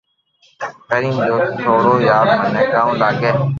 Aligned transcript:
ڪرين 0.89 1.13
جن 1.17 1.53
سوڙاو 1.61 2.01
يار 2.07 2.25
مني 2.41 2.63
ڪاو 2.73 2.89
لاگي 3.01 3.31